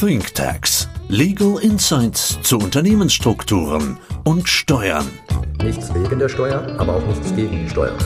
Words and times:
ThinkTax. 0.00 0.88
Legal 1.08 1.58
Insights 1.60 2.38
zu 2.42 2.58
Unternehmensstrukturen 2.58 3.98
und 4.22 4.48
Steuern. 4.48 5.10
Nichts 5.60 5.92
wegen 5.92 6.20
der 6.20 6.28
Steuer, 6.28 6.64
aber 6.78 6.94
auch 6.94 7.06
nichts 7.08 7.34
gegen 7.34 7.64
die 7.64 7.68
Steuer. 7.68 7.96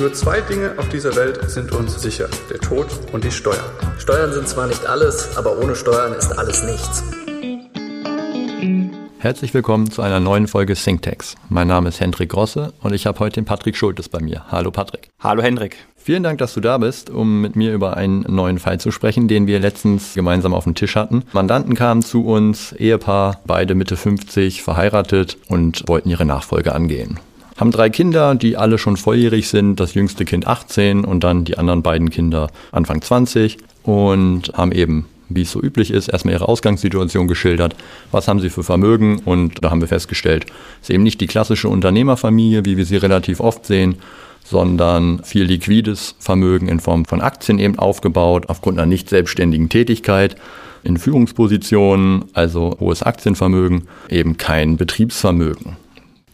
Nur 0.00 0.12
zwei 0.12 0.40
Dinge 0.40 0.74
auf 0.76 0.88
dieser 0.88 1.14
Welt 1.14 1.48
sind 1.48 1.70
uns 1.70 2.02
sicher, 2.02 2.28
der 2.50 2.58
Tod 2.58 2.88
und 3.12 3.22
die 3.22 3.30
Steuern. 3.30 3.70
Steuern 3.98 4.32
sind 4.32 4.48
zwar 4.48 4.66
nicht 4.66 4.84
alles, 4.86 5.36
aber 5.36 5.56
ohne 5.56 5.76
Steuern 5.76 6.14
ist 6.14 6.36
alles 6.36 6.64
nichts. 6.64 7.04
Herzlich 9.22 9.52
willkommen 9.52 9.90
zu 9.90 10.00
einer 10.00 10.18
neuen 10.18 10.48
Folge 10.48 10.72
ThinkTax. 10.74 11.34
Mein 11.50 11.68
Name 11.68 11.90
ist 11.90 12.00
Hendrik 12.00 12.30
Grosse 12.30 12.72
und 12.80 12.94
ich 12.94 13.04
habe 13.04 13.18
heute 13.18 13.34
den 13.34 13.44
Patrick 13.44 13.76
Schultes 13.76 14.08
bei 14.08 14.18
mir. 14.18 14.46
Hallo 14.50 14.70
Patrick. 14.70 15.10
Hallo 15.20 15.42
Hendrik. 15.42 15.76
Vielen 15.94 16.22
Dank, 16.22 16.38
dass 16.38 16.54
du 16.54 16.62
da 16.62 16.78
bist, 16.78 17.10
um 17.10 17.42
mit 17.42 17.54
mir 17.54 17.74
über 17.74 17.98
einen 17.98 18.22
neuen 18.22 18.58
Fall 18.58 18.80
zu 18.80 18.90
sprechen, 18.90 19.28
den 19.28 19.46
wir 19.46 19.60
letztens 19.60 20.14
gemeinsam 20.14 20.54
auf 20.54 20.64
dem 20.64 20.74
Tisch 20.74 20.96
hatten. 20.96 21.24
Mandanten 21.34 21.74
kamen 21.74 22.00
zu 22.00 22.24
uns, 22.24 22.72
Ehepaar, 22.72 23.40
beide 23.44 23.74
Mitte 23.74 23.98
50, 23.98 24.62
verheiratet 24.62 25.36
und 25.48 25.86
wollten 25.86 26.08
ihre 26.08 26.24
Nachfolge 26.24 26.74
angehen. 26.74 27.20
Haben 27.58 27.72
drei 27.72 27.90
Kinder, 27.90 28.34
die 28.34 28.56
alle 28.56 28.78
schon 28.78 28.96
volljährig 28.96 29.50
sind, 29.50 29.80
das 29.80 29.92
jüngste 29.92 30.24
Kind 30.24 30.46
18 30.46 31.04
und 31.04 31.24
dann 31.24 31.44
die 31.44 31.58
anderen 31.58 31.82
beiden 31.82 32.08
Kinder 32.08 32.48
Anfang 32.72 33.02
20 33.02 33.58
und 33.82 34.50
haben 34.54 34.72
eben 34.72 35.04
wie 35.30 35.42
es 35.42 35.52
so 35.52 35.62
üblich 35.62 35.90
ist, 35.90 36.08
erstmal 36.08 36.34
ihre 36.34 36.48
Ausgangssituation 36.48 37.28
geschildert. 37.28 37.74
Was 38.10 38.28
haben 38.28 38.40
sie 38.40 38.50
für 38.50 38.62
Vermögen? 38.62 39.20
Und 39.24 39.64
da 39.64 39.70
haben 39.70 39.80
wir 39.80 39.88
festgestellt, 39.88 40.46
es 40.82 40.88
ist 40.88 40.94
eben 40.94 41.02
nicht 41.02 41.20
die 41.20 41.26
klassische 41.26 41.68
Unternehmerfamilie, 41.68 42.64
wie 42.64 42.76
wir 42.76 42.84
sie 42.84 42.96
relativ 42.96 43.40
oft 43.40 43.64
sehen, 43.64 43.96
sondern 44.44 45.22
viel 45.22 45.44
liquides 45.44 46.16
Vermögen 46.18 46.68
in 46.68 46.80
Form 46.80 47.04
von 47.04 47.20
Aktien 47.20 47.58
eben 47.58 47.78
aufgebaut, 47.78 48.48
aufgrund 48.48 48.78
einer 48.78 48.86
nicht 48.86 49.08
selbstständigen 49.08 49.68
Tätigkeit 49.68 50.36
in 50.82 50.96
Führungspositionen, 50.96 52.24
also 52.32 52.76
hohes 52.80 53.02
Aktienvermögen, 53.02 53.86
eben 54.08 54.36
kein 54.36 54.76
Betriebsvermögen. 54.76 55.76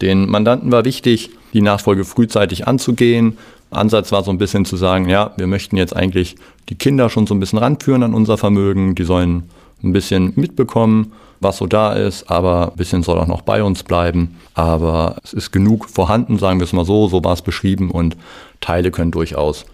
Den 0.01 0.29
Mandanten 0.29 0.73
war 0.73 0.85
wichtig, 0.85 1.31
die 1.57 1.63
Nachfolge 1.63 2.05
frühzeitig 2.05 2.69
anzugehen, 2.69 3.39
Ansatz 3.71 4.13
war 4.13 4.23
so 4.23 4.31
ein 4.31 4.39
bisschen 4.39 4.65
zu 4.65 4.77
sagen, 4.77 5.09
ja, 5.09 5.33
wir 5.37 5.47
möchten 5.47 5.77
jetzt 5.77 5.97
eigentlich 5.97 6.37
die 6.69 6.77
Kinder 6.77 7.09
schon 7.09 7.27
so 7.27 7.35
ein 7.35 7.41
bisschen 7.41 7.59
ranführen 7.59 8.03
an 8.03 8.15
unser 8.15 8.39
Vermögen. 8.39 8.95
Die 8.95 9.05
sollen 9.05 9.51
ein 9.83 9.93
bisschen 9.93 10.33
mitbekommen, 10.37 11.13
was 11.41 11.57
so 11.57 11.67
da 11.67 11.93
ist, 11.95 12.31
aber 12.31 12.73
ein 12.73 12.77
bisschen 12.77 13.03
soll 13.03 13.19
auch 13.19 13.27
noch 13.27 13.43
bei 13.43 13.63
uns 13.63 13.83
bleiben. 13.83 14.37
Aber 14.55 15.17
es 15.25 15.33
ist 15.33 15.51
genug 15.51 15.89
vorhanden, 15.89 16.39
sagen 16.39 16.61
wir 16.61 16.65
es 16.65 16.73
mal 16.73 16.85
so, 16.85 17.09
so 17.09 17.25
war 17.25 17.33
es 17.33 17.43
beschrieben 17.43 17.91
und 17.91 18.17
Teile 18.61 18.91
können 18.91 19.11
durchaus 19.11 19.65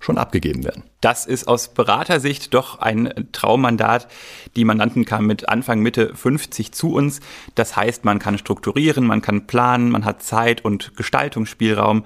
schon 0.00 0.18
abgegeben 0.18 0.64
werden. 0.64 0.84
Das 1.00 1.26
ist 1.26 1.48
aus 1.48 1.68
Beratersicht 1.68 2.54
doch 2.54 2.80
ein 2.80 3.28
Traummandat. 3.32 4.08
Die 4.56 4.64
Mandanten 4.64 5.04
kamen 5.04 5.26
mit 5.26 5.48
Anfang, 5.48 5.80
Mitte 5.80 6.14
50 6.14 6.72
zu 6.72 6.92
uns. 6.92 7.20
Das 7.54 7.76
heißt, 7.76 8.04
man 8.04 8.18
kann 8.18 8.38
strukturieren, 8.38 9.06
man 9.06 9.22
kann 9.22 9.46
planen, 9.46 9.90
man 9.90 10.04
hat 10.04 10.22
Zeit 10.22 10.64
und 10.64 10.96
Gestaltungsspielraum. 10.96 12.04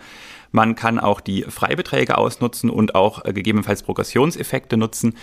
Man 0.53 0.75
kann 0.75 1.01
auch 1.01 1.21
die 1.21 1.43
Freibeträge 1.43 2.19
ausnutzen 2.19 2.71
und 2.71 2.95
auch 2.95 3.25
äh, 3.25 3.33
gegebenenfalls 3.33 3.83
Progressionseffekte 3.83 4.77
nutzen. 4.77 5.17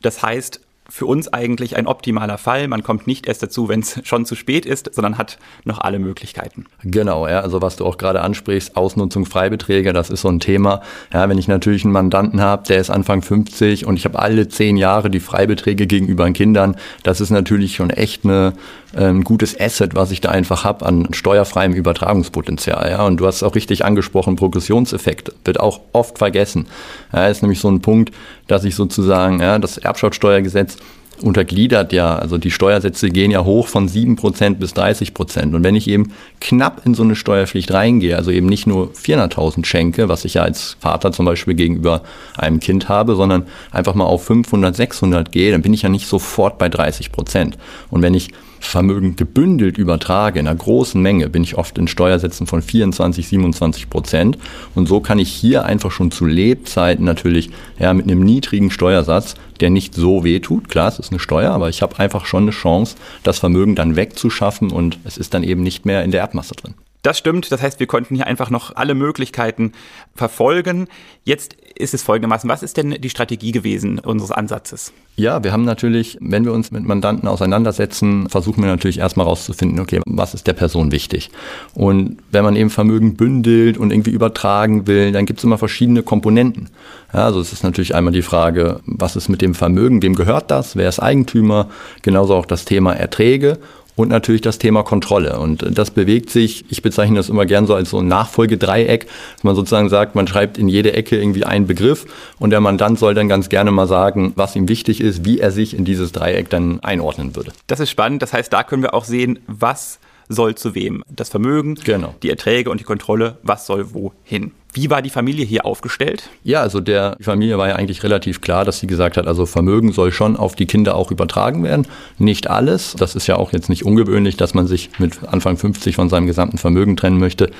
Das 0.00 0.22
heißt, 0.22 0.60
für 0.88 1.06
uns 1.06 1.32
eigentlich 1.32 1.76
ein 1.76 1.86
optimaler 1.86 2.38
Fall. 2.38 2.68
Man 2.68 2.82
kommt 2.82 3.06
nicht 3.06 3.26
erst 3.26 3.42
dazu, 3.42 3.68
wenn 3.68 3.80
es 3.80 4.00
schon 4.04 4.26
zu 4.26 4.34
spät 4.34 4.66
ist, 4.66 4.94
sondern 4.94 5.16
hat 5.16 5.38
noch 5.64 5.80
alle 5.80 5.98
Möglichkeiten. 5.98 6.66
Genau, 6.82 7.26
ja, 7.28 7.40
also 7.40 7.62
was 7.62 7.76
du 7.76 7.86
auch 7.86 7.98
gerade 7.98 8.20
ansprichst, 8.20 8.76
Ausnutzung 8.76 9.24
Freibeträge, 9.24 9.92
das 9.92 10.10
ist 10.10 10.22
so 10.22 10.28
ein 10.28 10.40
Thema. 10.40 10.82
Ja, 11.12 11.28
wenn 11.28 11.38
ich 11.38 11.48
natürlich 11.48 11.84
einen 11.84 11.92
Mandanten 11.92 12.40
habe, 12.40 12.66
der 12.66 12.78
ist 12.78 12.90
Anfang 12.90 13.22
50 13.22 13.86
und 13.86 13.96
ich 13.96 14.04
habe 14.04 14.18
alle 14.18 14.48
zehn 14.48 14.76
Jahre 14.76 15.08
die 15.08 15.20
Freibeträge 15.20 15.86
gegenüber 15.86 16.24
den 16.24 16.34
Kindern, 16.34 16.76
das 17.04 17.20
ist 17.20 17.30
natürlich 17.30 17.76
schon 17.76 17.90
echt 17.90 18.24
eine, 18.24 18.52
ein 18.94 19.22
gutes 19.24 19.58
Asset, 19.58 19.94
was 19.94 20.10
ich 20.10 20.20
da 20.20 20.30
einfach 20.30 20.64
habe 20.64 20.84
an 20.84 21.08
steuerfreiem 21.12 21.72
Übertragungspotenzial. 21.74 22.90
Ja, 22.90 23.06
und 23.06 23.18
du 23.18 23.26
hast 23.26 23.42
auch 23.42 23.54
richtig 23.54 23.84
angesprochen, 23.84 24.36
Progressionseffekt 24.36 25.32
wird 25.44 25.60
auch 25.60 25.80
oft 25.92 26.18
vergessen. 26.18 26.66
Ja, 27.12 27.28
ist 27.28 27.42
nämlich 27.42 27.60
so 27.60 27.70
ein 27.70 27.80
Punkt, 27.80 28.12
dass 28.52 28.64
ich 28.64 28.74
sozusagen 28.74 29.40
ja, 29.40 29.58
das 29.58 29.78
Erbschaftssteuergesetz 29.78 30.76
untergliedert 31.22 31.92
ja, 31.92 32.16
also 32.16 32.36
die 32.36 32.50
Steuersätze 32.50 33.08
gehen 33.08 33.30
ja 33.30 33.44
hoch 33.44 33.68
von 33.68 33.88
7% 33.88 34.56
bis 34.56 34.72
30%. 34.72 35.54
Und 35.54 35.64
wenn 35.64 35.74
ich 35.74 35.88
eben 35.88 36.12
knapp 36.40 36.82
in 36.84 36.94
so 36.94 37.02
eine 37.02 37.14
Steuerpflicht 37.14 37.72
reingehe, 37.72 38.16
also 38.16 38.30
eben 38.30 38.46
nicht 38.46 38.66
nur 38.66 38.90
400.000 38.92 39.64
schenke, 39.64 40.08
was 40.08 40.24
ich 40.24 40.34
ja 40.34 40.42
als 40.42 40.76
Vater 40.80 41.12
zum 41.12 41.24
Beispiel 41.24 41.54
gegenüber 41.54 42.02
einem 42.36 42.60
Kind 42.60 42.88
habe, 42.88 43.14
sondern 43.14 43.46
einfach 43.70 43.94
mal 43.94 44.04
auf 44.04 44.24
500, 44.24 44.74
600 44.74 45.32
gehe, 45.32 45.52
dann 45.52 45.62
bin 45.62 45.72
ich 45.72 45.82
ja 45.82 45.88
nicht 45.88 46.06
sofort 46.06 46.58
bei 46.58 46.66
30%. 46.66 47.54
Und 47.90 48.02
wenn 48.02 48.14
ich 48.14 48.30
Vermögen 48.62 49.16
gebündelt 49.16 49.76
übertrage 49.76 50.38
in 50.38 50.46
einer 50.46 50.56
großen 50.56 51.00
Menge, 51.00 51.28
bin 51.28 51.42
ich 51.42 51.58
oft 51.58 51.76
in 51.78 51.88
Steuersätzen 51.88 52.46
von 52.46 52.62
24, 52.62 53.28
27 53.28 53.90
Prozent. 53.90 54.38
Und 54.74 54.86
so 54.88 55.00
kann 55.00 55.18
ich 55.18 55.30
hier 55.30 55.64
einfach 55.64 55.90
schon 55.90 56.10
zu 56.10 56.24
Lebzeiten 56.24 57.04
natürlich 57.04 57.50
ja, 57.78 57.92
mit 57.92 58.06
einem 58.06 58.20
niedrigen 58.20 58.70
Steuersatz, 58.70 59.34
der 59.60 59.70
nicht 59.70 59.94
so 59.94 60.24
weh 60.24 60.40
tut, 60.40 60.68
klar, 60.68 60.88
es 60.88 60.98
ist 60.98 61.10
eine 61.10 61.18
Steuer, 61.18 61.52
aber 61.52 61.68
ich 61.68 61.82
habe 61.82 61.98
einfach 61.98 62.24
schon 62.24 62.44
eine 62.44 62.52
Chance, 62.52 62.96
das 63.22 63.38
Vermögen 63.38 63.74
dann 63.74 63.96
wegzuschaffen 63.96 64.70
und 64.70 64.98
es 65.04 65.18
ist 65.18 65.34
dann 65.34 65.42
eben 65.42 65.62
nicht 65.62 65.84
mehr 65.84 66.04
in 66.04 66.10
der 66.10 66.20
Erbmasse 66.20 66.54
drin. 66.54 66.74
Das 67.02 67.18
stimmt. 67.18 67.50
Das 67.50 67.60
heißt, 67.60 67.80
wir 67.80 67.88
konnten 67.88 68.14
hier 68.14 68.28
einfach 68.28 68.48
noch 68.48 68.76
alle 68.76 68.94
Möglichkeiten 68.94 69.72
verfolgen. 70.14 70.86
Jetzt 71.24 71.56
ist 71.74 71.94
es 71.94 72.02
folgendermaßen. 72.02 72.48
Was 72.48 72.62
ist 72.62 72.76
denn 72.76 72.92
die 73.00 73.10
Strategie 73.10 73.50
gewesen 73.50 73.98
unseres 73.98 74.30
Ansatzes? 74.30 74.92
Ja, 75.16 75.42
wir 75.42 75.52
haben 75.52 75.64
natürlich, 75.64 76.16
wenn 76.20 76.44
wir 76.44 76.52
uns 76.52 76.70
mit 76.70 76.84
Mandanten 76.84 77.28
auseinandersetzen, 77.28 78.28
versuchen 78.28 78.62
wir 78.62 78.70
natürlich 78.70 78.98
erstmal 78.98 79.26
rauszufinden, 79.26 79.80
okay, 79.80 80.00
was 80.06 80.32
ist 80.32 80.46
der 80.46 80.52
Person 80.52 80.92
wichtig? 80.92 81.30
Und 81.74 82.18
wenn 82.30 82.44
man 82.44 82.56
eben 82.56 82.70
Vermögen 82.70 83.16
bündelt 83.16 83.78
und 83.78 83.90
irgendwie 83.90 84.12
übertragen 84.12 84.86
will, 84.86 85.12
dann 85.12 85.26
gibt 85.26 85.40
es 85.40 85.44
immer 85.44 85.58
verschiedene 85.58 86.02
Komponenten. 86.02 86.70
Ja, 87.12 87.24
also 87.24 87.40
es 87.40 87.52
ist 87.52 87.64
natürlich 87.64 87.94
einmal 87.94 88.12
die 88.12 88.22
Frage, 88.22 88.80
was 88.86 89.16
ist 89.16 89.28
mit 89.28 89.42
dem 89.42 89.54
Vermögen? 89.54 90.02
Wem 90.02 90.14
gehört 90.14 90.50
das? 90.50 90.76
Wer 90.76 90.88
ist 90.88 91.00
Eigentümer? 91.00 91.68
Genauso 92.02 92.34
auch 92.34 92.46
das 92.46 92.64
Thema 92.64 92.94
Erträge 92.94 93.58
und 93.96 94.08
natürlich 94.08 94.40
das 94.40 94.58
Thema 94.58 94.82
Kontrolle. 94.82 95.38
Und 95.38 95.64
das 95.76 95.90
bewegt 95.90 96.30
sich, 96.30 96.64
ich 96.70 96.82
bezeichne 96.82 97.16
das 97.16 97.28
immer 97.28 97.46
gern 97.46 97.66
so 97.66 97.74
als 97.74 97.90
so 97.90 97.98
ein 97.98 98.08
Nachfolgedreieck, 98.08 99.06
dass 99.34 99.44
man 99.44 99.54
sozusagen 99.54 99.88
sagt, 99.88 100.14
man 100.14 100.26
schreibt 100.26 100.58
in 100.58 100.68
jede 100.68 100.92
Ecke 100.92 101.18
irgendwie 101.18 101.44
einen 101.44 101.66
Begriff 101.66 102.06
und 102.38 102.50
der 102.50 102.60
Mandant 102.60 102.98
soll 102.98 103.14
dann 103.14 103.28
ganz 103.28 103.48
gerne 103.48 103.70
mal 103.70 103.86
sagen, 103.86 104.32
was 104.36 104.56
ihm 104.56 104.68
wichtig 104.68 105.00
ist, 105.00 105.24
wie 105.24 105.40
er 105.40 105.50
sich 105.50 105.76
in 105.76 105.84
dieses 105.84 106.12
Dreieck 106.12 106.48
dann 106.48 106.80
einordnen 106.80 107.36
würde. 107.36 107.52
Das 107.66 107.80
ist 107.80 107.90
spannend. 107.90 108.22
Das 108.22 108.32
heißt, 108.32 108.52
da 108.52 108.62
können 108.62 108.82
wir 108.82 108.94
auch 108.94 109.04
sehen, 109.04 109.38
was 109.46 109.98
soll 110.28 110.54
zu 110.54 110.74
wem. 110.74 111.02
Das 111.08 111.28
Vermögen, 111.28 111.76
genau. 111.84 112.14
die 112.22 112.30
Erträge 112.30 112.70
und 112.70 112.80
die 112.80 112.84
Kontrolle, 112.84 113.38
was 113.42 113.66
soll 113.66 113.94
wohin. 113.94 114.52
Wie 114.74 114.88
war 114.88 115.02
die 115.02 115.10
Familie 115.10 115.44
hier 115.44 115.66
aufgestellt? 115.66 116.30
Ja, 116.44 116.62
also 116.62 116.80
der 116.80 117.16
die 117.16 117.24
Familie 117.24 117.58
war 117.58 117.68
ja 117.68 117.76
eigentlich 117.76 118.02
relativ 118.02 118.40
klar, 118.40 118.64
dass 118.64 118.80
sie 118.80 118.86
gesagt 118.86 119.18
hat, 119.18 119.26
also 119.26 119.44
Vermögen 119.44 119.92
soll 119.92 120.12
schon 120.12 120.36
auf 120.36 120.54
die 120.54 120.66
Kinder 120.66 120.94
auch 120.94 121.10
übertragen 121.10 121.62
werden. 121.62 121.86
Nicht 122.18 122.48
alles. 122.48 122.94
Das 122.98 123.14
ist 123.14 123.26
ja 123.26 123.36
auch 123.36 123.52
jetzt 123.52 123.68
nicht 123.68 123.84
ungewöhnlich, 123.84 124.38
dass 124.38 124.54
man 124.54 124.66
sich 124.66 124.88
mit 124.98 125.24
Anfang 125.24 125.58
50 125.58 125.94
von 125.94 126.08
seinem 126.08 126.26
gesamten 126.26 126.56
Vermögen 126.56 126.96
trennen 126.96 127.18
möchte. 127.18 127.50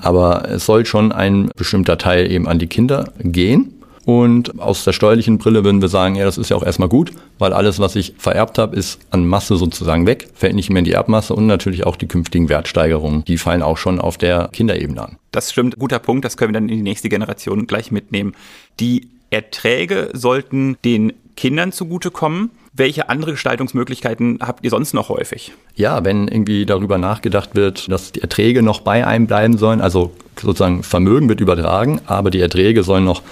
Aber 0.00 0.48
es 0.48 0.64
soll 0.64 0.86
schon 0.86 1.12
ein 1.12 1.50
bestimmter 1.56 1.98
Teil 1.98 2.30
eben 2.30 2.48
an 2.48 2.58
die 2.58 2.66
Kinder 2.66 3.12
gehen. 3.18 3.75
Und 4.06 4.60
aus 4.60 4.84
der 4.84 4.92
steuerlichen 4.92 5.38
Brille 5.38 5.64
würden 5.64 5.82
wir 5.82 5.88
sagen, 5.88 6.14
ja, 6.14 6.24
das 6.24 6.38
ist 6.38 6.48
ja 6.48 6.56
auch 6.56 6.62
erstmal 6.62 6.88
gut, 6.88 7.10
weil 7.40 7.52
alles, 7.52 7.80
was 7.80 7.96
ich 7.96 8.14
vererbt 8.18 8.56
habe, 8.56 8.76
ist 8.76 9.00
an 9.10 9.26
Masse 9.26 9.56
sozusagen 9.56 10.06
weg, 10.06 10.28
fällt 10.32 10.54
nicht 10.54 10.70
mehr 10.70 10.78
in 10.78 10.84
die 10.84 10.92
Erbmasse 10.92 11.34
und 11.34 11.48
natürlich 11.48 11.84
auch 11.84 11.96
die 11.96 12.06
künftigen 12.06 12.48
Wertsteigerungen, 12.48 13.24
die 13.24 13.36
fallen 13.36 13.62
auch 13.62 13.76
schon 13.76 14.00
auf 14.00 14.16
der 14.16 14.48
Kinderebene 14.52 15.02
an. 15.02 15.16
Das 15.32 15.50
stimmt, 15.50 15.76
guter 15.76 15.98
Punkt, 15.98 16.24
das 16.24 16.36
können 16.36 16.54
wir 16.54 16.60
dann 16.60 16.68
in 16.68 16.76
die 16.76 16.82
nächste 16.84 17.08
Generation 17.08 17.66
gleich 17.66 17.90
mitnehmen. 17.90 18.36
Die 18.78 19.08
Erträge 19.30 20.10
sollten 20.12 20.76
den 20.84 21.12
Kindern 21.36 21.72
zugutekommen. 21.72 22.52
Welche 22.72 23.08
andere 23.08 23.32
Gestaltungsmöglichkeiten 23.32 24.38
habt 24.40 24.62
ihr 24.62 24.70
sonst 24.70 24.94
noch 24.94 25.08
häufig? 25.08 25.52
Ja, 25.74 26.04
wenn 26.04 26.28
irgendwie 26.28 26.64
darüber 26.64 26.96
nachgedacht 26.96 27.56
wird, 27.56 27.90
dass 27.90 28.12
die 28.12 28.22
Erträge 28.22 28.62
noch 28.62 28.82
bei 28.82 29.04
einem 29.04 29.26
bleiben 29.26 29.58
sollen, 29.58 29.80
also 29.80 30.12
sozusagen 30.40 30.82
Vermögen 30.82 31.28
wird 31.28 31.40
übertragen, 31.40 32.00
aber 32.06 32.30
die 32.30 32.40
Erträge 32.40 32.82
sollen 32.82 33.04
noch 33.04 33.22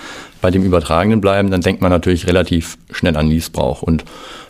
bei 0.41 0.51
dem 0.51 0.65
Übertragenen 0.65 1.21
bleiben, 1.21 1.51
dann 1.51 1.63
denkt 1.63 1.81
man 1.81 1.91
natürlich 1.91 2.27
relativ 2.27 2.77
schnell 2.91 3.17
an 3.17 3.29
Niesbrauch. 3.29 3.83
Und 3.83 4.05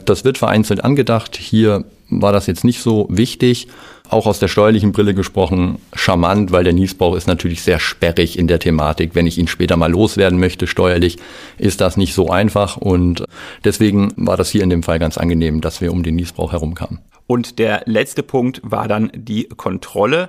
das 0.05 0.25
wird 0.25 0.39
vereinzelt 0.39 0.83
angedacht. 0.83 1.37
Hier 1.37 1.85
war 2.11 2.33
das 2.33 2.47
jetzt 2.47 2.65
nicht 2.65 2.81
so 2.81 3.07
wichtig. 3.09 3.69
Auch 4.11 4.27
aus 4.27 4.39
der 4.39 4.49
steuerlichen 4.49 4.93
Brille 4.93 5.15
gesprochen, 5.15 5.79
charmant, 5.95 6.53
weil 6.53 6.65
der 6.65 6.73
Niesbrauch 6.73 7.17
ist 7.17 7.27
natürlich 7.27 7.63
sehr 7.63 7.79
sperrig 7.79 8.39
in 8.39 8.49
der 8.49 8.59
Thematik. 8.59 9.15
Wenn 9.15 9.27
ich 9.27 9.39
ihn 9.39 9.49
später 9.49 9.77
mal 9.77 9.91
loswerden 9.91 10.39
möchte, 10.39 10.67
steuerlich, 10.67 11.17
ist 11.59 11.81
das 11.81 11.97
nicht 11.97 12.13
so 12.13 12.29
einfach. 12.29 12.77
Und 12.77 13.25
deswegen 13.65 14.13
war 14.17 14.37
das 14.37 14.51
hier 14.51 14.63
in 14.63 14.71
dem 14.71 14.83
Fall 14.83 14.99
ganz 14.99 15.17
angenehm, 15.17 15.61
dass 15.61 15.81
wir 15.81 15.93
um 15.93 16.03
den 16.03 16.17
Niesbrauch 16.17 16.53
herumkamen. 16.53 16.99
Und 17.27 17.59
der 17.59 17.83
letzte 17.87 18.23
Punkt 18.23 18.61
war 18.63 18.89
dann 18.89 19.11
die 19.15 19.45
Kontrolle. 19.45 20.29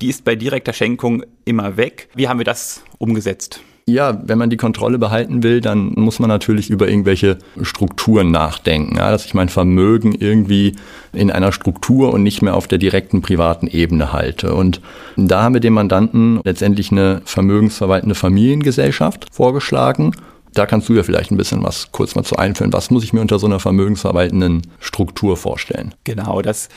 Die 0.00 0.08
ist 0.08 0.24
bei 0.24 0.34
direkter 0.34 0.72
Schenkung 0.72 1.24
immer 1.44 1.76
weg. 1.76 2.08
Wie 2.14 2.28
haben 2.28 2.38
wir 2.38 2.44
das 2.44 2.82
umgesetzt? 2.98 3.60
Ja, 3.86 4.22
wenn 4.24 4.38
man 4.38 4.50
die 4.50 4.56
Kontrolle 4.56 4.98
behalten 4.98 5.42
will, 5.42 5.60
dann 5.60 5.92
muss 5.96 6.20
man 6.20 6.28
natürlich 6.28 6.70
über 6.70 6.88
irgendwelche 6.88 7.38
Strukturen 7.62 8.30
nachdenken, 8.30 8.96
ja, 8.96 9.10
dass 9.10 9.24
ich 9.24 9.34
mein 9.34 9.48
Vermögen 9.48 10.14
irgendwie 10.14 10.76
in 11.12 11.32
einer 11.32 11.50
Struktur 11.50 12.12
und 12.12 12.22
nicht 12.22 12.42
mehr 12.42 12.54
auf 12.54 12.68
der 12.68 12.78
direkten 12.78 13.22
privaten 13.22 13.66
Ebene 13.66 14.12
halte. 14.12 14.54
Und 14.54 14.80
da 15.16 15.42
haben 15.42 15.54
wir 15.54 15.60
dem 15.60 15.74
Mandanten 15.74 16.40
letztendlich 16.44 16.92
eine 16.92 17.22
vermögensverwaltende 17.24 18.14
Familiengesellschaft 18.14 19.26
vorgeschlagen. 19.32 20.12
Da 20.54 20.66
kannst 20.66 20.88
du 20.88 20.94
ja 20.94 21.02
vielleicht 21.02 21.30
ein 21.30 21.36
bisschen 21.36 21.62
was 21.62 21.92
kurz 21.92 22.14
mal 22.14 22.24
zu 22.24 22.36
einführen. 22.36 22.72
Was 22.72 22.90
muss 22.90 23.04
ich 23.04 23.12
mir 23.12 23.20
unter 23.20 23.38
so 23.38 23.46
einer 23.46 23.60
vermögensverwaltenden 23.60 24.62
Struktur 24.80 25.36
vorstellen? 25.36 25.94
Genau, 26.04 26.42
das 26.42 26.68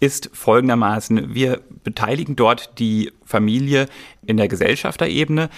ist 0.00 0.30
folgendermaßen. 0.32 1.34
Wir 1.34 1.60
beteiligen 1.84 2.36
dort 2.36 2.78
die 2.78 3.12
Familie 3.24 3.86
in 4.26 4.36
der 4.36 4.48
Gesellschafterebene 4.48 5.48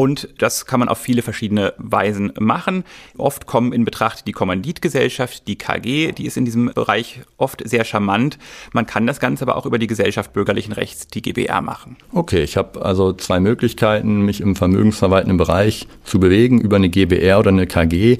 und 0.00 0.30
das 0.38 0.64
kann 0.64 0.80
man 0.80 0.88
auf 0.88 0.96
viele 0.96 1.20
verschiedene 1.20 1.74
Weisen 1.76 2.32
machen. 2.38 2.84
Oft 3.18 3.44
kommen 3.44 3.74
in 3.74 3.84
Betracht 3.84 4.26
die 4.26 4.32
Kommanditgesellschaft, 4.32 5.46
die 5.46 5.58
KG, 5.58 6.12
die 6.12 6.24
ist 6.24 6.38
in 6.38 6.46
diesem 6.46 6.72
Bereich 6.72 7.20
oft 7.36 7.68
sehr 7.68 7.84
charmant. 7.84 8.38
Man 8.72 8.86
kann 8.86 9.06
das 9.06 9.20
Ganze 9.20 9.44
aber 9.44 9.58
auch 9.58 9.66
über 9.66 9.78
die 9.78 9.86
Gesellschaft 9.86 10.32
bürgerlichen 10.32 10.72
Rechts, 10.72 11.06
die 11.08 11.20
GBR, 11.20 11.60
machen. 11.60 11.98
Okay, 12.14 12.42
ich 12.42 12.56
habe 12.56 12.80
also 12.82 13.12
zwei 13.12 13.40
Möglichkeiten, 13.40 14.22
mich 14.24 14.40
im 14.40 14.56
vermögensverwaltenden 14.56 15.36
Bereich 15.36 15.86
zu 16.04 16.18
bewegen, 16.18 16.62
über 16.62 16.76
eine 16.76 16.88
GBR 16.88 17.38
oder 17.38 17.50
eine 17.50 17.66
KG. 17.66 18.16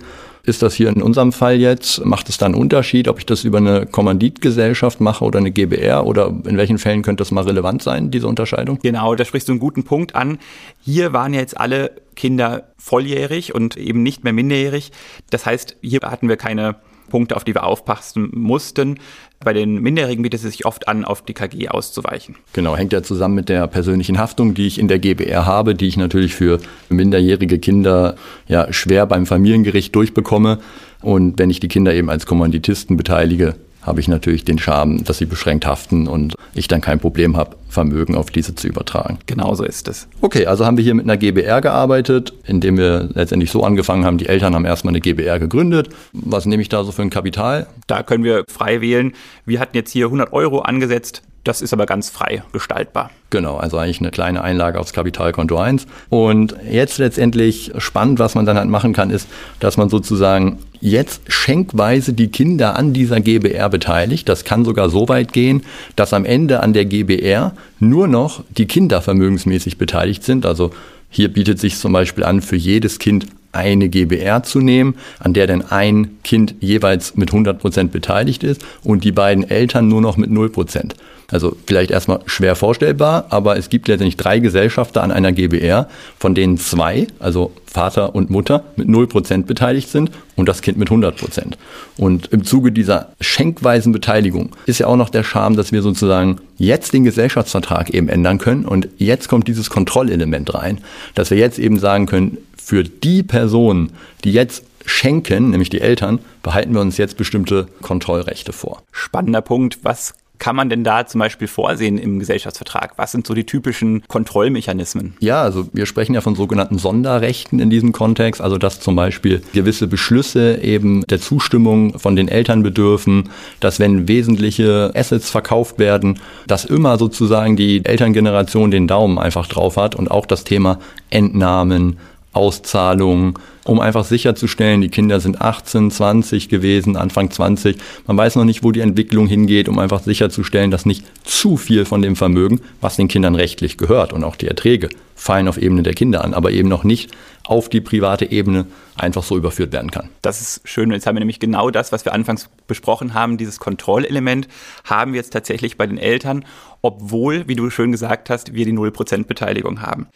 Ist 0.50 0.62
das 0.62 0.74
hier 0.74 0.88
in 0.88 1.00
unserem 1.00 1.30
Fall 1.30 1.60
jetzt, 1.60 2.04
macht 2.04 2.28
es 2.28 2.36
da 2.36 2.46
einen 2.46 2.56
Unterschied, 2.56 3.06
ob 3.06 3.20
ich 3.20 3.24
das 3.24 3.44
über 3.44 3.58
eine 3.58 3.86
Kommanditgesellschaft 3.86 5.00
mache 5.00 5.24
oder 5.24 5.38
eine 5.38 5.52
GBR 5.52 6.04
oder 6.04 6.26
in 6.44 6.56
welchen 6.56 6.78
Fällen 6.78 7.02
könnte 7.02 7.20
das 7.20 7.30
mal 7.30 7.44
relevant 7.44 7.84
sein, 7.84 8.10
diese 8.10 8.26
Unterscheidung? 8.26 8.80
Genau, 8.82 9.14
da 9.14 9.24
sprichst 9.24 9.46
du 9.46 9.52
einen 9.52 9.60
guten 9.60 9.84
Punkt 9.84 10.16
an. 10.16 10.40
Hier 10.80 11.12
waren 11.12 11.34
ja 11.34 11.38
jetzt 11.38 11.56
alle 11.56 11.92
Kinder 12.16 12.64
volljährig 12.78 13.54
und 13.54 13.76
eben 13.76 14.02
nicht 14.02 14.24
mehr 14.24 14.32
minderjährig. 14.32 14.90
Das 15.30 15.46
heißt, 15.46 15.76
hier 15.82 16.00
hatten 16.02 16.28
wir 16.28 16.36
keine 16.36 16.74
Punkte, 17.10 17.36
auf 17.36 17.44
die 17.44 17.54
wir 17.54 17.64
aufpassen 17.64 18.30
mussten. 18.32 18.98
Bei 19.44 19.52
den 19.52 19.80
Minderjährigen 19.82 20.22
bietet 20.22 20.42
es 20.42 20.50
sich 20.50 20.64
oft 20.64 20.88
an, 20.88 21.04
auf 21.04 21.22
die 21.22 21.34
KG 21.34 21.68
auszuweichen. 21.68 22.36
Genau, 22.54 22.76
hängt 22.76 22.94
ja 22.94 23.02
zusammen 23.02 23.34
mit 23.34 23.50
der 23.50 23.66
persönlichen 23.66 24.18
Haftung, 24.18 24.54
die 24.54 24.66
ich 24.66 24.78
in 24.78 24.88
der 24.88 24.98
GBR 24.98 25.44
habe, 25.44 25.74
die 25.74 25.88
ich 25.88 25.98
natürlich 25.98 26.34
für 26.34 26.58
minderjährige 26.88 27.58
Kinder 27.58 28.16
ja 28.48 28.72
schwer 28.72 29.04
beim 29.04 29.26
Familiengericht 29.26 29.94
durchbekomme. 29.94 30.58
Und 31.02 31.38
wenn 31.38 31.50
ich 31.50 31.60
die 31.60 31.68
Kinder 31.68 31.94
eben 31.94 32.10
als 32.10 32.26
Kommanditisten 32.26 32.96
beteilige, 32.96 33.56
habe 33.82 34.00
ich 34.00 34.08
natürlich 34.08 34.44
den 34.44 34.58
Charme, 34.58 35.04
dass 35.04 35.18
sie 35.18 35.26
beschränkt 35.26 35.66
haften 35.66 36.06
und 36.06 36.34
ich 36.54 36.68
dann 36.68 36.80
kein 36.80 37.00
Problem 37.00 37.36
habe, 37.36 37.56
Vermögen 37.68 38.16
auf 38.16 38.30
diese 38.30 38.54
zu 38.54 38.66
übertragen. 38.66 39.18
Genau 39.26 39.54
so 39.54 39.64
ist 39.64 39.88
es. 39.88 40.08
Okay, 40.20 40.46
also 40.46 40.66
haben 40.66 40.76
wir 40.76 40.84
hier 40.84 40.94
mit 40.94 41.04
einer 41.04 41.16
GBR 41.16 41.60
gearbeitet, 41.60 42.32
indem 42.44 42.76
wir 42.76 43.08
letztendlich 43.14 43.50
so 43.50 43.62
angefangen 43.62 44.04
haben, 44.04 44.18
die 44.18 44.26
Eltern 44.26 44.54
haben 44.54 44.64
erstmal 44.64 44.92
eine 44.92 45.00
GBR 45.00 45.38
gegründet. 45.38 45.88
Was 46.12 46.46
nehme 46.46 46.62
ich 46.62 46.68
da 46.68 46.82
so 46.84 46.92
für 46.92 47.02
ein 47.02 47.10
Kapital? 47.10 47.68
Da 47.86 48.02
können 48.02 48.24
wir 48.24 48.44
frei 48.48 48.80
wählen. 48.80 49.12
Wir 49.46 49.60
hatten 49.60 49.76
jetzt 49.76 49.92
hier 49.92 50.06
100 50.06 50.32
Euro 50.32 50.60
angesetzt. 50.60 51.22
Das 51.44 51.62
ist 51.62 51.72
aber 51.72 51.86
ganz 51.86 52.10
frei 52.10 52.42
gestaltbar. 52.52 53.10
Genau, 53.30 53.56
also 53.56 53.78
eigentlich 53.78 54.00
eine 54.00 54.10
kleine 54.10 54.42
Einlage 54.42 54.78
aufs 54.78 54.92
Kapitalkonto 54.92 55.56
1. 55.56 55.86
Und 56.10 56.54
jetzt 56.70 56.98
letztendlich 56.98 57.72
spannend, 57.78 58.18
was 58.18 58.34
man 58.34 58.44
dann 58.44 58.58
halt 58.58 58.68
machen 58.68 58.92
kann, 58.92 59.10
ist, 59.10 59.26
dass 59.58 59.78
man 59.78 59.88
sozusagen 59.88 60.58
jetzt 60.80 61.22
schenkweise 61.28 62.12
die 62.12 62.28
Kinder 62.28 62.76
an 62.76 62.92
dieser 62.92 63.20
GBR 63.20 63.70
beteiligt. 63.70 64.28
Das 64.28 64.44
kann 64.44 64.64
sogar 64.64 64.90
so 64.90 65.08
weit 65.08 65.32
gehen, 65.32 65.62
dass 65.96 66.12
am 66.12 66.24
Ende 66.26 66.60
an 66.60 66.72
der 66.74 66.84
GBR 66.84 67.54
nur 67.78 68.06
noch 68.06 68.42
die 68.50 68.66
Kinder 68.66 69.00
vermögensmäßig 69.00 69.78
beteiligt 69.78 70.24
sind. 70.24 70.44
Also 70.44 70.72
hier 71.08 71.32
bietet 71.32 71.58
sich 71.58 71.78
zum 71.78 71.92
Beispiel 71.92 72.24
an, 72.24 72.42
für 72.42 72.56
jedes 72.56 72.98
Kind 72.98 73.26
eine 73.52 73.88
GBR 73.88 74.42
zu 74.42 74.60
nehmen, 74.60 74.94
an 75.18 75.34
der 75.34 75.46
dann 75.46 75.62
ein 75.62 76.18
Kind 76.22 76.54
jeweils 76.60 77.16
mit 77.16 77.30
100 77.30 77.58
Prozent 77.58 77.92
beteiligt 77.92 78.44
ist 78.44 78.64
und 78.84 79.04
die 79.04 79.12
beiden 79.12 79.48
Eltern 79.48 79.88
nur 79.88 80.00
noch 80.00 80.16
mit 80.16 80.30
0%. 80.30 80.50
Prozent. 80.50 80.94
Also 81.30 81.56
vielleicht 81.66 81.90
erstmal 81.90 82.20
schwer 82.26 82.56
vorstellbar, 82.56 83.26
aber 83.30 83.56
es 83.56 83.68
gibt 83.68 83.88
letztendlich 83.88 84.16
drei 84.16 84.38
Gesellschafter 84.38 85.02
an 85.02 85.12
einer 85.12 85.32
GBR, 85.32 85.88
von 86.18 86.34
denen 86.34 86.58
zwei, 86.58 87.06
also 87.18 87.52
Vater 87.66 88.14
und 88.14 88.30
Mutter, 88.30 88.64
mit 88.76 88.88
0% 88.88 89.44
beteiligt 89.44 89.88
sind 89.88 90.10
und 90.36 90.48
das 90.48 90.60
Kind 90.60 90.76
mit 90.76 90.88
100%. 90.88 91.54
Und 91.96 92.26
im 92.32 92.44
Zuge 92.44 92.72
dieser 92.72 93.12
schenkweisen 93.20 93.92
Beteiligung 93.92 94.50
ist 94.66 94.80
ja 94.80 94.86
auch 94.86 94.96
noch 94.96 95.10
der 95.10 95.22
Charme, 95.22 95.56
dass 95.56 95.70
wir 95.70 95.82
sozusagen 95.82 96.38
jetzt 96.58 96.92
den 96.92 97.04
Gesellschaftsvertrag 97.04 97.90
eben 97.90 98.08
ändern 98.08 98.38
können 98.38 98.64
und 98.64 98.88
jetzt 98.98 99.28
kommt 99.28 99.46
dieses 99.46 99.70
Kontrollelement 99.70 100.52
rein, 100.54 100.78
dass 101.14 101.30
wir 101.30 101.38
jetzt 101.38 101.58
eben 101.58 101.78
sagen 101.78 102.06
können, 102.06 102.38
für 102.56 102.84
die 102.84 103.22
Personen, 103.22 103.92
die 104.24 104.32
jetzt 104.32 104.64
schenken, 104.86 105.50
nämlich 105.50 105.70
die 105.70 105.80
Eltern, 105.80 106.18
behalten 106.42 106.74
wir 106.74 106.80
uns 106.80 106.96
jetzt 106.96 107.16
bestimmte 107.16 107.68
Kontrollrechte 107.82 108.52
vor. 108.52 108.82
Spannender 108.92 109.40
Punkt. 109.42 109.78
Was 109.82 110.14
kann 110.40 110.56
man 110.56 110.68
denn 110.68 110.82
da 110.82 111.06
zum 111.06 111.20
Beispiel 111.20 111.46
vorsehen 111.46 111.98
im 111.98 112.18
Gesellschaftsvertrag? 112.18 112.94
Was 112.96 113.12
sind 113.12 113.26
so 113.26 113.34
die 113.34 113.44
typischen 113.44 114.02
Kontrollmechanismen? 114.08 115.14
Ja, 115.20 115.42
also 115.42 115.68
wir 115.72 115.86
sprechen 115.86 116.14
ja 116.14 116.22
von 116.22 116.34
sogenannten 116.34 116.78
Sonderrechten 116.78 117.60
in 117.60 117.70
diesem 117.70 117.92
Kontext, 117.92 118.40
also 118.40 118.58
dass 118.58 118.80
zum 118.80 118.96
Beispiel 118.96 119.42
gewisse 119.52 119.86
Beschlüsse 119.86 120.60
eben 120.62 121.06
der 121.06 121.20
Zustimmung 121.20 121.98
von 121.98 122.16
den 122.16 122.26
Eltern 122.26 122.62
bedürfen, 122.62 123.28
dass 123.60 123.78
wenn 123.78 124.08
wesentliche 124.08 124.90
Assets 124.94 125.30
verkauft 125.30 125.78
werden, 125.78 126.18
dass 126.46 126.64
immer 126.64 126.98
sozusagen 126.98 127.56
die 127.56 127.84
Elterngeneration 127.84 128.70
den 128.70 128.88
Daumen 128.88 129.18
einfach 129.18 129.46
drauf 129.46 129.76
hat 129.76 129.94
und 129.94 130.10
auch 130.10 130.24
das 130.24 130.44
Thema 130.44 130.78
Entnahmen, 131.10 131.98
Auszahlungen, 132.32 133.34
um 133.64 133.80
einfach 133.80 134.04
sicherzustellen, 134.04 134.80
die 134.80 134.88
Kinder 134.88 135.20
sind 135.20 135.40
18, 135.40 135.90
20 135.90 136.48
gewesen, 136.48 136.96
Anfang 136.96 137.30
20. 137.30 137.76
Man 138.06 138.16
weiß 138.16 138.36
noch 138.36 138.44
nicht, 138.44 138.62
wo 138.62 138.72
die 138.72 138.80
Entwicklung 138.80 139.26
hingeht, 139.26 139.68
um 139.68 139.78
einfach 139.78 140.02
sicherzustellen, 140.02 140.70
dass 140.70 140.86
nicht 140.86 141.04
zu 141.24 141.56
viel 141.56 141.84
von 141.84 142.02
dem 142.02 142.16
Vermögen, 142.16 142.60
was 142.80 142.96
den 142.96 143.08
Kindern 143.08 143.34
rechtlich 143.34 143.76
gehört 143.76 144.12
und 144.12 144.24
auch 144.24 144.36
die 144.36 144.48
Erträge, 144.48 144.88
fallen 145.14 145.48
auf 145.48 145.58
Ebene 145.58 145.82
der 145.82 145.94
Kinder 145.94 146.24
an, 146.24 146.32
aber 146.32 146.50
eben 146.50 146.68
noch 146.68 146.84
nicht 146.84 147.10
auf 147.44 147.68
die 147.68 147.80
private 147.80 148.30
Ebene 148.30 148.66
einfach 148.96 149.22
so 149.22 149.36
überführt 149.36 149.72
werden 149.72 149.90
kann. 149.90 150.08
Das 150.22 150.40
ist 150.40 150.60
schön. 150.64 150.90
Jetzt 150.92 151.06
haben 151.06 151.16
wir 151.16 151.20
nämlich 151.20 151.40
genau 151.40 151.70
das, 151.70 151.90
was 151.90 152.04
wir 152.04 152.12
anfangs 152.12 152.48
besprochen 152.66 153.14
haben, 153.14 153.38
dieses 153.38 153.58
Kontrollelement, 153.58 154.46
haben 154.84 155.12
wir 155.12 155.18
jetzt 155.18 155.32
tatsächlich 155.32 155.76
bei 155.76 155.86
den 155.86 155.98
Eltern, 155.98 156.44
obwohl, 156.82 157.48
wie 157.48 157.56
du 157.56 157.68
schön 157.70 157.92
gesagt 157.92 158.30
hast, 158.30 158.54
wir 158.54 158.64
die 158.64 158.72
0% 158.72 159.24
Beteiligung 159.24 159.82
haben. 159.82 160.06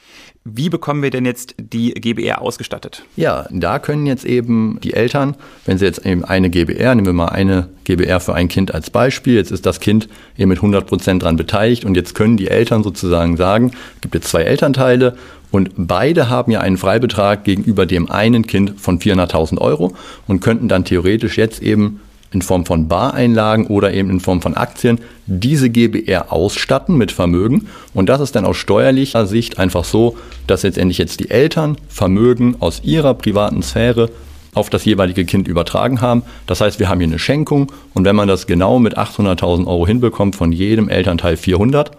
Wie 0.44 0.68
bekommen 0.68 1.02
wir 1.02 1.10
denn 1.10 1.24
jetzt 1.24 1.54
die 1.58 1.92
GBR 1.94 2.40
ausgestattet? 2.40 3.04
Ja, 3.16 3.33
da 3.50 3.78
können 3.78 4.06
jetzt 4.06 4.24
eben 4.24 4.78
die 4.82 4.94
Eltern, 4.94 5.36
wenn 5.66 5.78
sie 5.78 5.84
jetzt 5.84 6.04
eben 6.06 6.24
eine 6.24 6.50
GBR, 6.50 6.94
nehmen 6.94 7.06
wir 7.06 7.12
mal 7.12 7.28
eine 7.28 7.68
GBR 7.84 8.20
für 8.20 8.34
ein 8.34 8.48
Kind 8.48 8.74
als 8.74 8.90
Beispiel, 8.90 9.34
jetzt 9.34 9.50
ist 9.50 9.66
das 9.66 9.80
Kind 9.80 10.08
eben 10.38 10.48
mit 10.48 10.58
100 10.58 10.86
Prozent 10.86 11.22
dran 11.22 11.36
beteiligt 11.36 11.84
und 11.84 11.96
jetzt 11.96 12.14
können 12.14 12.36
die 12.36 12.48
Eltern 12.48 12.82
sozusagen 12.82 13.36
sagen, 13.36 13.72
es 13.96 14.00
gibt 14.00 14.14
jetzt 14.14 14.28
zwei 14.28 14.42
Elternteile 14.42 15.16
und 15.50 15.70
beide 15.76 16.28
haben 16.28 16.50
ja 16.50 16.60
einen 16.60 16.76
Freibetrag 16.76 17.44
gegenüber 17.44 17.86
dem 17.86 18.10
einen 18.10 18.46
Kind 18.46 18.74
von 18.80 18.98
400.000 18.98 19.58
Euro 19.58 19.94
und 20.26 20.40
könnten 20.40 20.68
dann 20.68 20.84
theoretisch 20.84 21.38
jetzt 21.38 21.62
eben 21.62 22.00
in 22.34 22.42
Form 22.42 22.66
von 22.66 22.88
Bareinlagen 22.88 23.68
oder 23.68 23.94
eben 23.94 24.10
in 24.10 24.20
Form 24.20 24.42
von 24.42 24.54
Aktien 24.54 25.00
diese 25.26 25.70
GBR 25.70 26.32
ausstatten 26.32 26.96
mit 26.96 27.12
Vermögen. 27.12 27.68
Und 27.94 28.08
das 28.08 28.20
ist 28.20 28.34
dann 28.36 28.44
aus 28.44 28.56
steuerlicher 28.56 29.26
Sicht 29.26 29.58
einfach 29.58 29.84
so, 29.84 30.16
dass 30.46 30.64
letztendlich 30.64 30.98
jetzt 30.98 31.20
die 31.20 31.30
Eltern 31.30 31.76
Vermögen 31.88 32.56
aus 32.58 32.82
ihrer 32.84 33.14
privaten 33.14 33.62
Sphäre 33.62 34.10
auf 34.52 34.70
das 34.70 34.84
jeweilige 34.84 35.24
Kind 35.24 35.48
übertragen 35.48 36.00
haben. 36.00 36.22
Das 36.46 36.60
heißt, 36.60 36.78
wir 36.78 36.88
haben 36.88 37.00
hier 37.00 37.08
eine 37.08 37.18
Schenkung 37.18 37.72
und 37.94 38.04
wenn 38.04 38.16
man 38.16 38.28
das 38.28 38.46
genau 38.46 38.78
mit 38.78 38.98
800.000 38.98 39.66
Euro 39.66 39.86
hinbekommt, 39.86 40.36
von 40.36 40.52
jedem 40.52 40.88
Elternteil 40.88 41.36
400, 41.36 41.92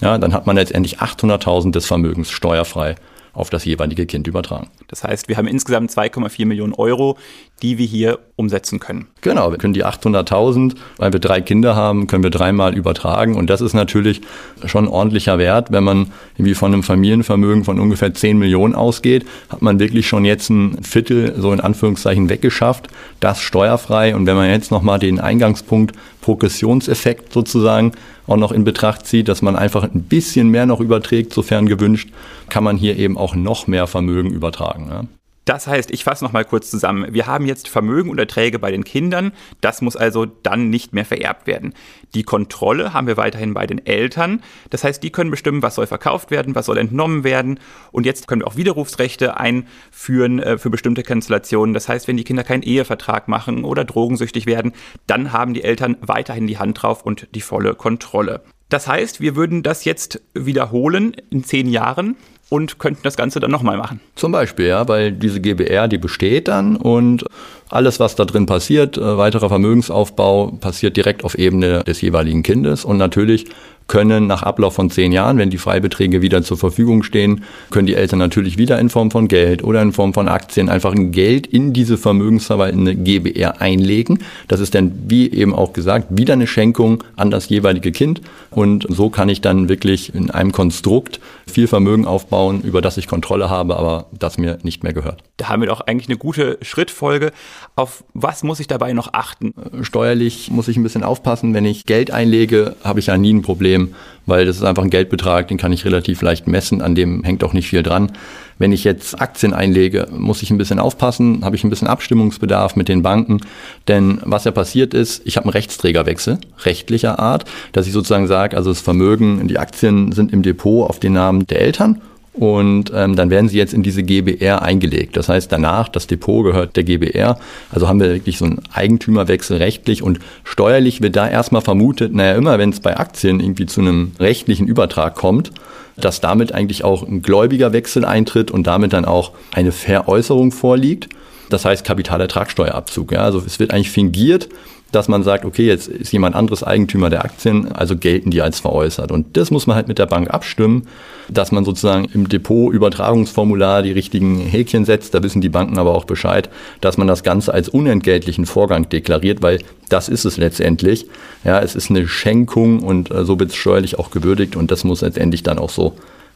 ja, 0.00 0.16
dann 0.18 0.32
hat 0.32 0.46
man 0.46 0.56
letztendlich 0.56 1.00
800.000 1.00 1.72
des 1.72 1.86
Vermögens 1.86 2.30
steuerfrei 2.30 2.94
auf 3.32 3.50
das 3.50 3.64
jeweilige 3.64 4.06
Kind 4.06 4.26
übertragen. 4.26 4.68
Das 4.88 5.04
heißt, 5.04 5.28
wir 5.28 5.36
haben 5.36 5.46
insgesamt 5.46 5.90
2,4 5.90 6.46
Millionen 6.46 6.72
Euro, 6.72 7.18
die 7.62 7.78
wir 7.78 7.86
hier 7.86 8.18
umsetzen 8.36 8.78
können. 8.78 9.08
Genau, 9.20 9.50
wir 9.50 9.58
können 9.58 9.74
die 9.74 9.84
800.000, 9.84 10.74
weil 10.96 11.12
wir 11.12 11.20
drei 11.20 11.40
Kinder 11.40 11.74
haben, 11.74 12.06
können 12.06 12.22
wir 12.22 12.30
dreimal 12.30 12.76
übertragen. 12.76 13.34
Und 13.34 13.50
das 13.50 13.60
ist 13.60 13.74
natürlich 13.74 14.20
schon 14.64 14.84
ein 14.84 14.90
ordentlicher 14.90 15.38
Wert. 15.38 15.72
Wenn 15.72 15.82
man 15.82 16.12
irgendwie 16.36 16.54
von 16.54 16.72
einem 16.72 16.82
Familienvermögen 16.84 17.64
von 17.64 17.80
ungefähr 17.80 18.14
10 18.14 18.38
Millionen 18.38 18.74
ausgeht, 18.74 19.26
hat 19.48 19.60
man 19.60 19.80
wirklich 19.80 20.06
schon 20.06 20.24
jetzt 20.24 20.50
ein 20.50 20.82
Viertel 20.82 21.34
so 21.36 21.52
in 21.52 21.60
Anführungszeichen 21.60 22.28
weggeschafft. 22.28 22.88
Das 23.18 23.40
steuerfrei. 23.40 24.14
Und 24.14 24.26
wenn 24.26 24.36
man 24.36 24.50
jetzt 24.50 24.70
nochmal 24.70 25.00
den 25.00 25.18
Eingangspunkt 25.18 25.96
Progressionseffekt 26.20 27.32
sozusagen 27.32 27.92
auch 28.26 28.36
noch 28.36 28.52
in 28.52 28.62
Betracht 28.62 29.06
zieht, 29.06 29.28
dass 29.28 29.42
man 29.42 29.56
einfach 29.56 29.84
ein 29.84 30.02
bisschen 30.02 30.48
mehr 30.48 30.66
noch 30.66 30.80
überträgt, 30.80 31.32
sofern 31.32 31.66
gewünscht, 31.66 32.10
kann 32.50 32.62
man 32.62 32.76
hier 32.76 32.96
eben 32.96 33.16
auch 33.16 33.34
noch 33.34 33.66
mehr 33.66 33.86
Vermögen 33.86 34.30
übertragen. 34.30 34.88
Ja. 34.90 35.17
Das 35.48 35.66
heißt, 35.66 35.90
ich 35.92 36.04
fasse 36.04 36.22
nochmal 36.22 36.44
kurz 36.44 36.70
zusammen. 36.70 37.06
Wir 37.14 37.26
haben 37.26 37.46
jetzt 37.46 37.68
Vermögen 37.68 38.10
und 38.10 38.18
Erträge 38.18 38.58
bei 38.58 38.70
den 38.70 38.84
Kindern. 38.84 39.32
Das 39.62 39.80
muss 39.80 39.96
also 39.96 40.26
dann 40.26 40.68
nicht 40.68 40.92
mehr 40.92 41.06
vererbt 41.06 41.46
werden. 41.46 41.72
Die 42.12 42.22
Kontrolle 42.22 42.92
haben 42.92 43.06
wir 43.06 43.16
weiterhin 43.16 43.54
bei 43.54 43.66
den 43.66 43.86
Eltern. 43.86 44.42
Das 44.68 44.84
heißt, 44.84 45.02
die 45.02 45.08
können 45.08 45.30
bestimmen, 45.30 45.62
was 45.62 45.76
soll 45.76 45.86
verkauft 45.86 46.30
werden, 46.30 46.54
was 46.54 46.66
soll 46.66 46.76
entnommen 46.76 47.24
werden. 47.24 47.60
Und 47.92 48.04
jetzt 48.04 48.28
können 48.28 48.42
wir 48.42 48.46
auch 48.46 48.56
Widerrufsrechte 48.56 49.38
einführen 49.38 50.38
äh, 50.38 50.58
für 50.58 50.68
bestimmte 50.68 51.02
Konstellationen. 51.02 51.72
Das 51.72 51.88
heißt, 51.88 52.08
wenn 52.08 52.18
die 52.18 52.24
Kinder 52.24 52.44
keinen 52.44 52.62
Ehevertrag 52.62 53.26
machen 53.26 53.64
oder 53.64 53.86
drogensüchtig 53.86 54.44
werden, 54.44 54.74
dann 55.06 55.32
haben 55.32 55.54
die 55.54 55.64
Eltern 55.64 55.96
weiterhin 56.02 56.46
die 56.46 56.58
Hand 56.58 56.82
drauf 56.82 57.06
und 57.06 57.26
die 57.34 57.40
volle 57.40 57.74
Kontrolle. 57.74 58.42
Das 58.68 58.86
heißt, 58.86 59.22
wir 59.22 59.34
würden 59.34 59.62
das 59.62 59.86
jetzt 59.86 60.20
wiederholen 60.34 61.16
in 61.30 61.42
zehn 61.42 61.70
Jahren 61.70 62.16
und 62.50 62.78
könnten 62.78 63.00
das 63.02 63.16
Ganze 63.16 63.40
dann 63.40 63.50
nochmal 63.50 63.76
machen. 63.76 64.00
Zum 64.14 64.32
Beispiel, 64.32 64.66
ja, 64.66 64.88
weil 64.88 65.12
diese 65.12 65.40
GBR, 65.40 65.88
die 65.88 65.98
besteht 65.98 66.48
dann 66.48 66.76
und 66.76 67.24
alles, 67.70 68.00
was 68.00 68.16
da 68.16 68.24
drin 68.24 68.46
passiert, 68.46 68.96
äh, 68.96 69.18
weiterer 69.18 69.48
Vermögensaufbau, 69.48 70.52
passiert 70.60 70.96
direkt 70.96 71.24
auf 71.24 71.36
Ebene 71.36 71.84
des 71.84 72.00
jeweiligen 72.00 72.42
Kindes 72.42 72.84
und 72.84 72.96
natürlich 72.96 73.46
können 73.88 74.26
nach 74.26 74.42
Ablauf 74.42 74.74
von 74.74 74.90
zehn 74.90 75.12
Jahren, 75.12 75.38
wenn 75.38 75.50
die 75.50 75.58
Freibeträge 75.58 76.22
wieder 76.22 76.42
zur 76.42 76.58
Verfügung 76.58 77.02
stehen, 77.02 77.42
können 77.70 77.86
die 77.86 77.94
Eltern 77.94 78.18
natürlich 78.18 78.58
wieder 78.58 78.78
in 78.78 78.90
Form 78.90 79.10
von 79.10 79.28
Geld 79.28 79.64
oder 79.64 79.82
in 79.82 79.92
Form 79.92 80.12
von 80.12 80.28
Aktien 80.28 80.68
einfach 80.68 80.92
ein 80.92 81.10
Geld 81.10 81.46
in 81.46 81.72
diese 81.72 81.96
vermögensverwaltende 81.96 82.94
GBR 82.94 83.60
einlegen. 83.60 84.20
Das 84.46 84.60
ist 84.60 84.74
dann, 84.74 84.92
wie 85.08 85.30
eben 85.30 85.54
auch 85.54 85.72
gesagt, 85.72 86.08
wieder 86.10 86.34
eine 86.34 86.46
Schenkung 86.46 87.02
an 87.16 87.30
das 87.30 87.48
jeweilige 87.48 87.90
Kind. 87.90 88.20
Und 88.50 88.86
so 88.88 89.08
kann 89.08 89.30
ich 89.30 89.40
dann 89.40 89.70
wirklich 89.70 90.14
in 90.14 90.30
einem 90.30 90.52
Konstrukt 90.52 91.18
viel 91.50 91.66
Vermögen 91.68 92.06
aufbauen, 92.06 92.62
über 92.62 92.80
das 92.80 92.96
ich 92.96 93.06
Kontrolle 93.06 93.50
habe, 93.50 93.76
aber 93.76 94.06
das 94.12 94.38
mir 94.38 94.58
nicht 94.62 94.82
mehr 94.82 94.92
gehört. 94.92 95.22
Da 95.36 95.48
haben 95.48 95.62
wir 95.62 95.68
doch 95.68 95.82
eigentlich 95.82 96.08
eine 96.08 96.18
gute 96.18 96.58
Schrittfolge. 96.62 97.32
Auf 97.76 98.04
was 98.14 98.42
muss 98.42 98.60
ich 98.60 98.66
dabei 98.66 98.92
noch 98.92 99.12
achten? 99.12 99.54
Steuerlich 99.82 100.50
muss 100.50 100.68
ich 100.68 100.76
ein 100.76 100.82
bisschen 100.82 101.04
aufpassen. 101.04 101.54
Wenn 101.54 101.64
ich 101.64 101.86
Geld 101.86 102.10
einlege, 102.10 102.76
habe 102.82 103.00
ich 103.00 103.06
ja 103.06 103.18
nie 103.18 103.32
ein 103.32 103.42
Problem 103.42 103.58
Problem, 103.58 103.94
weil 104.26 104.46
das 104.46 104.56
ist 104.56 104.62
einfach 104.62 104.84
ein 104.84 104.90
Geldbetrag, 104.90 105.48
den 105.48 105.58
kann 105.58 105.72
ich 105.72 105.84
relativ 105.84 106.22
leicht 106.22 106.46
messen, 106.46 106.80
an 106.80 106.94
dem 106.94 107.24
hängt 107.24 107.42
auch 107.42 107.52
nicht 107.52 107.68
viel 107.68 107.82
dran. 107.82 108.12
Wenn 108.58 108.72
ich 108.72 108.84
jetzt 108.84 109.20
Aktien 109.20 109.54
einlege, 109.54 110.08
muss 110.10 110.42
ich 110.42 110.50
ein 110.50 110.58
bisschen 110.58 110.78
aufpassen, 110.78 111.44
habe 111.44 111.56
ich 111.56 111.64
ein 111.64 111.70
bisschen 111.70 111.88
Abstimmungsbedarf 111.88 112.76
mit 112.76 112.88
den 112.88 113.02
Banken, 113.02 113.40
denn 113.86 114.20
was 114.24 114.44
ja 114.44 114.50
passiert 114.50 114.94
ist, 114.94 115.22
ich 115.24 115.36
habe 115.36 115.44
einen 115.44 115.52
Rechtsträgerwechsel 115.52 116.38
rechtlicher 116.64 117.18
Art, 117.18 117.44
dass 117.72 117.86
ich 117.86 117.92
sozusagen 117.92 118.26
sage, 118.26 118.56
also 118.56 118.70
das 118.70 118.80
Vermögen, 118.80 119.46
die 119.48 119.58
Aktien 119.58 120.12
sind 120.12 120.32
im 120.32 120.42
Depot 120.42 120.88
auf 120.88 120.98
den 120.98 121.12
Namen 121.12 121.46
der 121.46 121.60
Eltern 121.60 122.00
und 122.38 122.92
ähm, 122.94 123.16
dann 123.16 123.30
werden 123.30 123.48
sie 123.48 123.58
jetzt 123.58 123.74
in 123.74 123.82
diese 123.82 124.02
GBR 124.02 124.62
eingelegt. 124.62 125.16
Das 125.16 125.28
heißt, 125.28 125.50
danach, 125.50 125.88
das 125.88 126.06
Depot 126.06 126.44
gehört 126.44 126.76
der 126.76 126.84
GBR. 126.84 127.38
Also 127.70 127.88
haben 127.88 128.00
wir 128.00 128.10
wirklich 128.12 128.38
so 128.38 128.44
einen 128.44 128.60
Eigentümerwechsel 128.72 129.56
rechtlich 129.56 130.02
und 130.02 130.20
steuerlich 130.44 131.02
wird 131.02 131.16
da 131.16 131.28
erstmal 131.28 131.62
vermutet, 131.62 132.14
naja, 132.14 132.34
immer 132.34 132.58
wenn 132.58 132.70
es 132.70 132.80
bei 132.80 132.96
Aktien 132.96 133.40
irgendwie 133.40 133.66
zu 133.66 133.80
einem 133.80 134.12
rechtlichen 134.20 134.68
Übertrag 134.68 135.16
kommt, 135.16 135.50
dass 135.96 136.20
damit 136.20 136.52
eigentlich 136.52 136.84
auch 136.84 137.02
ein 137.02 137.22
Gläubigerwechsel 137.22 138.04
eintritt 138.04 138.50
und 138.50 138.66
damit 138.66 138.92
dann 138.92 139.04
auch 139.04 139.32
eine 139.52 139.72
Veräußerung 139.72 140.52
vorliegt. 140.52 141.08
Das 141.50 141.64
heißt 141.64 141.84
Kapitalertragssteuerabzug. 141.84 143.12
Ja? 143.12 143.22
Also 143.22 143.42
es 143.44 143.58
wird 143.58 143.72
eigentlich 143.72 143.90
fingiert, 143.90 144.48
dass 144.92 145.08
man 145.08 145.22
sagt, 145.22 145.44
okay, 145.44 145.66
jetzt 145.66 145.88
ist 145.88 146.12
jemand 146.12 146.34
anderes 146.34 146.62
Eigentümer 146.62 147.10
der 147.10 147.24
Aktien, 147.24 147.70
also 147.72 147.96
gelten 147.96 148.30
die 148.30 148.40
als 148.40 148.60
veräußert. 148.60 149.12
Und 149.12 149.36
das 149.36 149.50
muss 149.50 149.66
man 149.66 149.76
halt 149.76 149.88
mit 149.88 149.98
der 149.98 150.06
Bank 150.06 150.30
abstimmen, 150.30 150.86
dass 151.28 151.52
man 151.52 151.64
sozusagen 151.64 152.06
im 152.06 152.28
Depot-Übertragungsformular 152.28 153.82
die 153.82 153.92
richtigen 153.92 154.38
Häkchen 154.40 154.86
setzt. 154.86 155.14
Da 155.14 155.22
wissen 155.22 155.42
die 155.42 155.50
Banken 155.50 155.78
aber 155.78 155.94
auch 155.94 156.06
Bescheid, 156.06 156.48
dass 156.80 156.96
man 156.96 157.06
das 157.06 157.22
Ganze 157.22 157.52
als 157.52 157.68
unentgeltlichen 157.68 158.46
Vorgang 158.46 158.88
deklariert, 158.88 159.42
weil 159.42 159.58
das 159.90 160.08
ist 160.08 160.24
es 160.24 160.38
letztendlich. 160.38 161.06
Ja, 161.44 161.60
es 161.60 161.74
ist 161.74 161.90
eine 161.90 162.08
Schenkung 162.08 162.80
und 162.82 163.10
äh, 163.10 163.24
so 163.24 163.38
wird 163.38 163.50
es 163.50 163.56
steuerlich 163.56 163.98
auch 163.98 164.10
gewürdigt 164.10 164.56
und 164.56 164.70
das 164.70 164.84
muss 164.84 165.02
letztendlich 165.02 165.42
dann 165.42 165.58
auch 165.58 165.70
so 165.70 165.94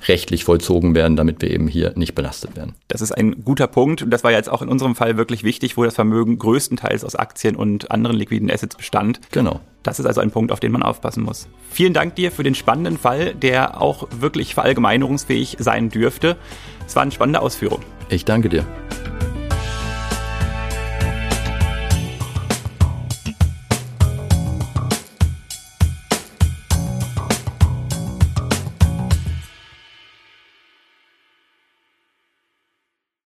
rechtlich 0.09 0.45
vollzogen 0.45 0.95
werden, 0.95 1.17
damit 1.17 1.43
wir 1.43 1.51
eben 1.51 1.69
hier 1.69 1.93
nicht 1.97 2.15
belastet 2.15 2.57
werden. 2.57 2.75
Das 2.89 3.01
ist 3.01 3.13
ein 3.13 3.45
guter 3.45 3.67
Punkt 3.67 4.03
und 4.03 4.11
das 4.11 4.25
war 4.25 4.33
jetzt 4.33 4.51
auch 4.51 4.63
in 4.63 4.69
unserem 4.69 4.95
Fall 4.95 5.17
wirklich 5.17 5.45
wichtig, 5.45 5.77
wo 5.77 5.85
das 5.85 5.95
Vermögen 5.95 6.39
größtenteils 6.39 7.05
aus 7.05 7.17
Aktien 7.17 7.57
und 7.57 7.91
anderen 7.91 8.17
liquiden 8.17 8.51
Assets 8.51 8.77
bestand. 8.77 9.21
Genau. 9.31 9.61
Das 9.83 9.99
ist 9.99 10.07
also 10.07 10.21
ein 10.21 10.31
Punkt, 10.31 10.53
auf 10.53 10.61
den 10.61 10.73
man 10.73 10.83
aufpassen 10.83 11.25
muss. 11.25 11.49
Vielen 11.71 11.93
Dank 11.93 12.15
dir 12.15 12.31
für 12.31 12.45
den 12.45 12.55
spannenden 12.55 12.99
Fall, 12.99 13.35
der 13.35 13.81
auch 13.81 14.09
wirklich 14.21 14.55
verallgemeinerungsfähig 14.55 15.57
sein 15.59 15.89
dürfte. 15.89 16.37
Es 16.87 16.95
war 16.95 17.03
eine 17.03 17.13
spannende 17.13 17.41
Ausführung. 17.41 17.81
Ich 18.09 18.25
danke 18.25 18.49
dir. 18.49 18.65